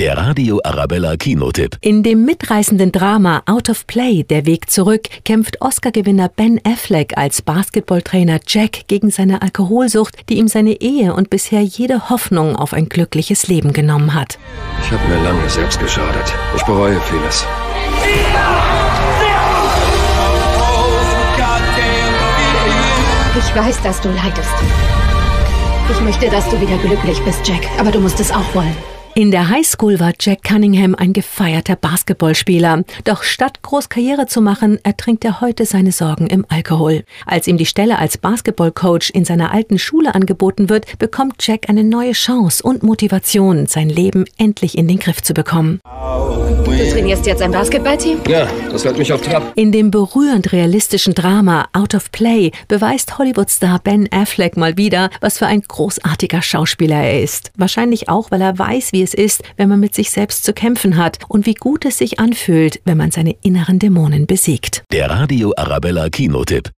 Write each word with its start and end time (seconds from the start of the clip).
Der 0.00 0.16
Radio 0.16 0.60
Arabella 0.64 1.16
Kinotipp. 1.16 1.76
In 1.80 2.02
dem 2.02 2.24
mitreißenden 2.24 2.90
Drama 2.90 3.44
Out 3.46 3.70
of 3.70 3.86
Play, 3.86 4.24
der 4.24 4.44
Weg 4.44 4.68
zurück, 4.68 5.02
kämpft 5.24 5.60
Oscar-Gewinner 5.60 6.28
Ben 6.30 6.60
Affleck 6.64 7.16
als 7.16 7.42
Basketballtrainer 7.42 8.40
Jack 8.44 8.88
gegen 8.88 9.10
seine 9.10 9.40
Alkoholsucht, 9.40 10.28
die 10.28 10.38
ihm 10.38 10.48
seine 10.48 10.80
Ehe 10.80 11.14
und 11.14 11.30
bisher 11.30 11.60
jede 11.60 12.10
Hoffnung 12.10 12.56
auf 12.56 12.72
ein 12.72 12.88
glückliches 12.88 13.46
Leben 13.46 13.72
genommen 13.72 14.14
hat. 14.14 14.36
Ich 14.82 14.90
habe 14.90 15.06
mir 15.06 15.22
lange 15.22 15.48
selbst 15.48 15.78
geschadet. 15.78 16.34
Ich 16.56 16.62
bereue 16.64 17.00
vieles. 17.02 17.46
Ich 23.38 23.54
weiß, 23.54 23.80
dass 23.82 24.00
du 24.00 24.08
leidest. 24.08 24.54
Ich 25.88 26.00
möchte, 26.00 26.28
dass 26.30 26.50
du 26.50 26.60
wieder 26.60 26.78
glücklich 26.78 27.20
bist, 27.20 27.46
Jack, 27.46 27.62
aber 27.78 27.92
du 27.92 28.00
musst 28.00 28.18
es 28.18 28.32
auch 28.32 28.54
wollen. 28.56 28.76
In 29.16 29.30
der 29.30 29.48
Highschool 29.48 30.00
war 30.00 30.12
Jack 30.18 30.42
Cunningham 30.42 30.96
ein 30.96 31.12
gefeierter 31.12 31.76
Basketballspieler. 31.76 32.82
Doch 33.04 33.22
statt 33.22 33.62
groß 33.62 33.88
Karriere 33.88 34.26
zu 34.26 34.40
machen, 34.40 34.80
ertrinkt 34.82 35.24
er 35.24 35.40
heute 35.40 35.66
seine 35.66 35.92
Sorgen 35.92 36.26
im 36.26 36.44
Alkohol. 36.48 37.04
Als 37.24 37.46
ihm 37.46 37.56
die 37.56 37.64
Stelle 37.64 38.00
als 38.00 38.18
Basketballcoach 38.18 39.10
in 39.14 39.24
seiner 39.24 39.52
alten 39.52 39.78
Schule 39.78 40.16
angeboten 40.16 40.68
wird, 40.68 40.98
bekommt 40.98 41.46
Jack 41.46 41.68
eine 41.68 41.84
neue 41.84 42.10
Chance 42.10 42.60
und 42.64 42.82
Motivation, 42.82 43.66
sein 43.66 43.88
Leben 43.88 44.24
endlich 44.36 44.76
in 44.76 44.88
den 44.88 44.98
Griff 44.98 45.22
zu 45.22 45.32
bekommen. 45.32 45.78
Du 46.34 46.90
trainierst 46.90 47.26
jetzt 47.26 47.40
ein 47.42 47.52
Basketballteam? 47.52 48.18
Ja, 48.28 48.48
das 48.70 48.84
hält 48.84 48.98
mich 48.98 49.12
auf 49.12 49.20
Trab. 49.20 49.52
In 49.54 49.70
dem 49.70 49.90
berührend 49.90 50.52
realistischen 50.52 51.14
Drama 51.14 51.68
Out 51.72 51.94
of 51.94 52.10
Play 52.10 52.50
beweist 52.68 53.18
Hollywood-Star 53.18 53.78
Ben 53.82 54.08
Affleck 54.10 54.56
mal 54.56 54.76
wieder, 54.76 55.10
was 55.20 55.38
für 55.38 55.46
ein 55.46 55.62
großartiger 55.62 56.42
Schauspieler 56.42 56.96
er 56.96 57.22
ist. 57.22 57.52
Wahrscheinlich 57.56 58.08
auch, 58.08 58.30
weil 58.30 58.40
er 58.40 58.58
weiß, 58.58 58.92
wie 58.92 59.02
es 59.02 59.14
ist, 59.14 59.42
wenn 59.56 59.68
man 59.68 59.80
mit 59.80 59.94
sich 59.94 60.10
selbst 60.10 60.44
zu 60.44 60.52
kämpfen 60.52 60.96
hat 60.96 61.18
und 61.28 61.46
wie 61.46 61.54
gut 61.54 61.84
es 61.84 61.98
sich 61.98 62.18
anfühlt, 62.18 62.80
wenn 62.84 62.96
man 62.96 63.10
seine 63.12 63.36
inneren 63.42 63.78
Dämonen 63.78 64.26
besiegt. 64.26 64.82
Der 64.92 65.08
Radio 65.10 65.52
Arabella 65.56 66.08
Kinotipp. 66.10 66.70